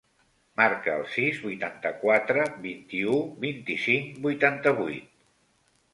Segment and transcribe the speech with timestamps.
[0.59, 5.13] Marca el sis, vuitanta-quatre, vint-i-u, vint-i-cinc, vuitanta-vuit.